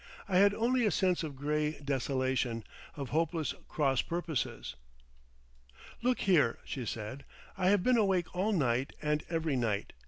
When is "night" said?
8.51-8.93, 9.55-9.93